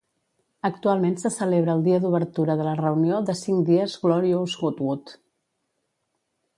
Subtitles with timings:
[0.69, 5.17] Actualment se celebra el dia d'obertura de la reunió de cinc dies Glorious Goodwood.